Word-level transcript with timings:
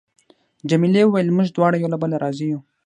جميلې 0.69 1.01
وويل: 1.05 1.35
موږ 1.35 1.47
دواړه 1.51 1.77
یو 1.81 1.91
له 1.93 1.97
بله 2.01 2.15
راضي 2.23 2.47
یو. 2.51 2.59